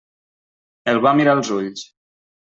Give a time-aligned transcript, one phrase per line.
[0.93, 1.85] El va mirar als ulls.